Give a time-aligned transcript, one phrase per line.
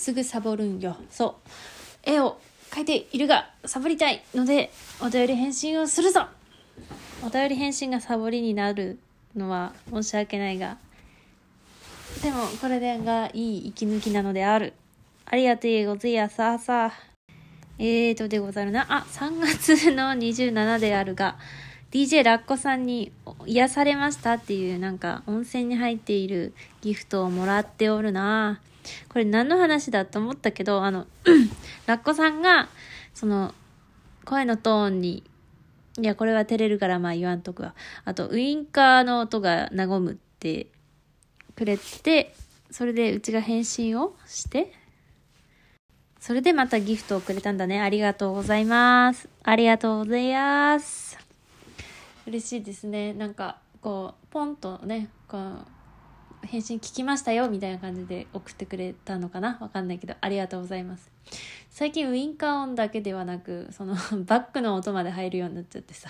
[0.00, 0.96] すぐサボるんよ。
[1.10, 1.36] そ
[2.06, 2.10] う。
[2.10, 2.38] 絵を
[2.70, 6.26] 描いているがサボりたいのでお便り返信をするぞ。
[7.22, 8.98] お便り返信がサボりになる
[9.36, 10.78] のは申し訳ないが
[12.22, 14.72] でもこれがいい息抜きなのである。
[15.26, 16.92] ありがとうございますさ。
[17.78, 18.86] えーとでござるな。
[18.88, 21.36] あ3月の27であるが
[21.90, 23.12] DJ ラッコさんに
[23.44, 28.62] 癒されましたっていうなんか温泉に入っているギフトをもらっておるな。
[29.08, 31.06] これ何の話だと思ったけど、あの、
[31.86, 32.68] ラッコさんが、
[33.14, 33.54] その、
[34.24, 35.24] 声のトーンに、
[35.98, 37.74] いや、これは照れるからまあ言わんとくわ。
[38.04, 40.66] あと、ウインカーの音が和むって
[41.56, 42.34] くれて、
[42.70, 44.72] それでうちが返信をして、
[46.18, 47.80] それでまたギフトをくれたんだね。
[47.80, 49.28] ありがとうございます。
[49.42, 51.30] ありがとうございます。
[52.30, 55.66] 嬉しいですねなんかこうポンとねこう
[56.42, 59.58] 返信聞きましたよみたいな感じで送ってくれたのかな？
[59.60, 60.14] わかんないけど。
[60.20, 61.10] ありがとうございます。
[61.70, 63.94] 最近ウインカー音だけではなくその
[64.26, 66.08] バックの音まで入るようになっちゃってさ。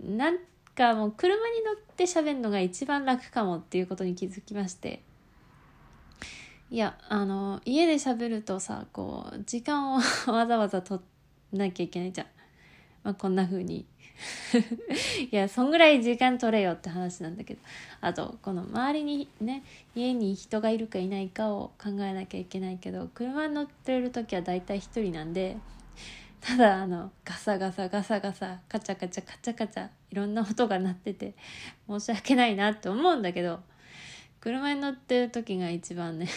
[0.00, 0.38] なん
[0.74, 5.02] かもう車に乗って喋るのが一番楽かもっていうことに気づきまして。
[6.70, 9.98] いやあの家で喋るとさこう時間を
[10.30, 11.00] わざわざ取
[11.52, 12.26] んなきゃいけないじゃん、
[13.02, 13.86] まあ、こんな風に。
[15.32, 17.60] いやそんぐらい時間取れよって話なんだけど。
[18.02, 19.62] あとこの周りにね
[19.94, 25.56] 家に人がいるかいないかを考えなきゃいけないけど車に乗ってる時は大体一人なんで
[26.40, 31.34] ただあのガサガサガサガサカチャカチャカチャカチャいろんな音が鳴ってて
[31.88, 33.60] 申し訳ないなって思うんだけど
[34.40, 36.28] 車に乗ってる時が一番ね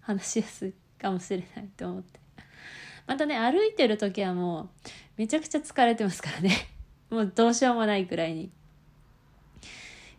[0.00, 2.27] 話しやすいかもしれないと思って。
[3.08, 4.68] またね歩いてる時はもう
[5.16, 6.68] めちゃくちゃ疲れてますからね
[7.10, 8.50] もうどうしようもないくらいに。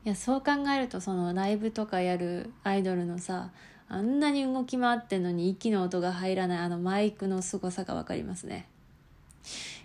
[0.05, 3.51] いや、そう考えると、そのライブとかやるアイドルのさ、
[3.89, 8.67] あんなに動き回ってんのに息の音が入らないあのマイクの凄さがわかりますね。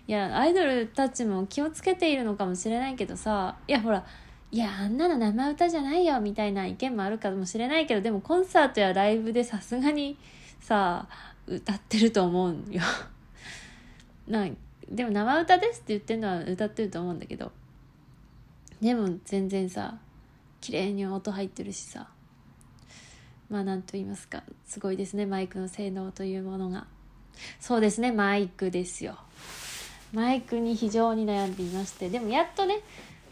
[0.07, 4.05] いや、アイドルたちも気をつけているのかもしれないけどさ、いやほら、
[4.51, 10.17] いや、あんなの生歌じゃないよみたいな意見もあるかもしれないけど、でもコンサートやライブでさすがに
[10.59, 11.07] さ、
[11.47, 12.81] 歌ってると思うよ。
[14.27, 14.47] な
[14.89, 17.51] でも生歌ですって言ってるのは歌ってると思うんだけど。
[18.81, 19.97] でも全然さ
[20.59, 22.07] 綺麗に音入ってるしさ。
[23.49, 26.87] まあ何と言いますかすごいですねマイクの性能というものが。
[27.59, 29.17] そうですねマイクですよ。
[30.13, 32.09] マイクに非常に悩んでいまして。
[32.09, 32.79] でもやっとね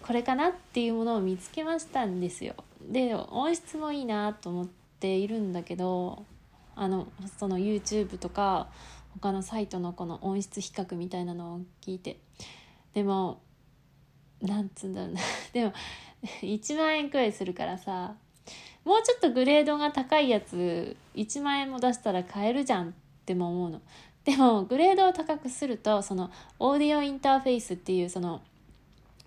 [0.01, 2.55] これかなっていうものを見つけましたんですよ。
[2.81, 4.67] で音質もいいなと思っ
[4.99, 6.25] ているんだけど
[6.75, 7.07] あの
[7.37, 8.67] その YouTube とか
[9.13, 12.19] 他のサイトのこの音質比較みたいなのを聞いて。
[12.93, 13.41] でも
[14.41, 15.21] なんつうんだろうな。
[15.51, 15.73] でも
[16.41, 18.15] 1万円くらいするからさ
[18.85, 22.93] もうちょっとグレードが高いやつ1万円も出したら買えるじゃんっ
[23.25, 23.81] ても思うの。
[24.23, 28.41] でもグレードを高くするとそのオーディオインターフェースっていうその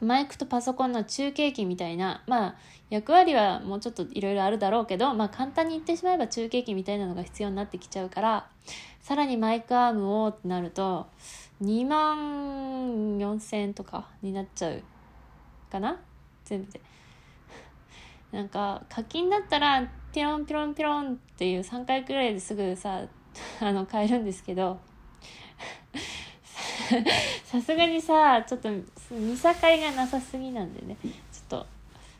[0.00, 2.54] マイクとパソコンの中継機みたいなまあ
[2.90, 8.48] 役割はもうちょっといろいろあるだろうけどまあ簡単に言ってしまえば中継機みたいなのが必要になってきちゃうから
[9.00, 11.06] さらにマイクアームをってなると
[11.62, 14.82] 2万4000円とかになっちゃう
[15.70, 16.00] かな？
[16.44, 16.80] 全部で。
[18.32, 23.02] なんか課金だったらピロンピロンピロンっていう3回くらいですぐさ
[23.60, 24.78] あの買えるんですけど
[27.44, 28.68] さすがにさちょっと
[29.10, 30.96] 見境がなさすぎなんでね。
[31.02, 31.12] ちょっ
[31.48, 31.66] と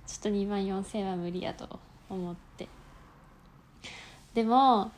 [0.06, 2.69] ちょっと2万4000は無理やと思って。
[4.34, 4.92] でも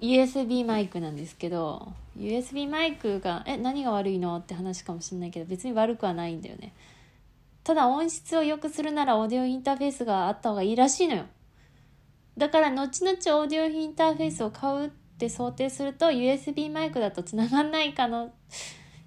[0.00, 6.72] USB マイクなんですけど USB マイクがえ何が悪いのって話かもしれないけど別に悪くはないんだよね。
[7.64, 11.24] ただ音質を良くするならオーディオインターフェースがあった方がいいらしいのよ。
[12.36, 18.32] だから後々オーディオインターフェースを買うって想定すると USB マイクだと繋がんないかの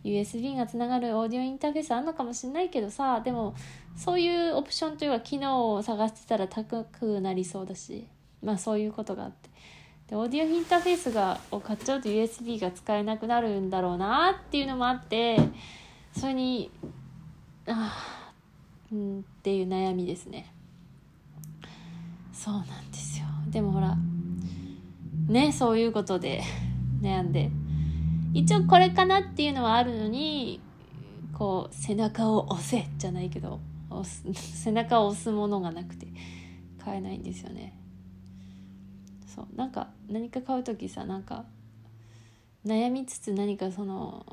[0.06, 3.56] USB がつながるオーディオインターフェースあるのかもしれないけどさでも
[3.98, 8.08] そういうオプションというか機能を探してたら高くなりそうだし
[8.44, 9.50] まあそういうことがあって。
[10.08, 15.40] でオーディオインターフェースがを買っちゃうと USB が使えなくなるんだろうなっていうのもあって
[16.16, 16.70] それに
[17.66, 17.92] あ
[18.92, 20.54] うんっていう悩みですね。
[22.32, 23.26] そうなんですよ。
[23.50, 23.98] でもほら
[25.28, 26.44] ねそういうことで
[27.02, 27.50] 悩んで。
[28.36, 30.60] 一応これかなっていうのはあるのに
[31.34, 33.62] こう背中を押せじゃないけど
[34.36, 36.08] 背中を押すものがなくて
[36.84, 37.74] 買えないんですよね。
[39.26, 41.46] そうなんか何か買う時さなんか
[42.66, 44.26] 悩みつつ何かその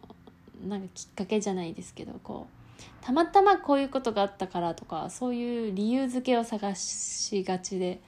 [0.67, 2.49] なんかきっかけじゃないですけどこ
[2.81, 8.01] うたまたまこういうことがあったからとかそういう理由付けを探しがちで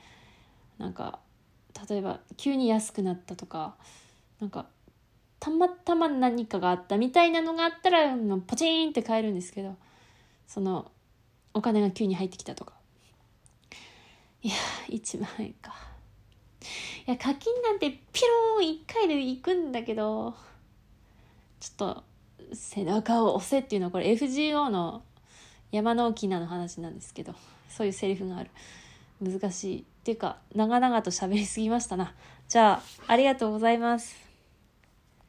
[0.78, 1.20] なんか
[1.88, 3.76] 例えば急に安くなったとか
[4.40, 4.66] なんか
[5.44, 9.76] たまたま何かがあったみたいなのがあったらポチーンって買えるんですけど
[10.46, 10.90] その
[11.52, 12.72] お金が急に入ってきたとか。
[14.42, 14.54] いや
[14.88, 15.74] 1万円か。
[17.06, 18.22] いや課金なんてピ
[18.58, 20.34] ローン1回で行くんだけど
[21.60, 22.04] ちょっと
[22.54, 25.02] 背中を押せっていうのはこれ FGO の
[25.72, 27.34] 山の沖縄の話なんですけど
[27.68, 28.50] そういうセリフがある。
[29.22, 29.80] 難しい。
[29.80, 32.14] っていうか長々と喋りすぎましたな。
[32.48, 34.33] じゃあありがとうございます。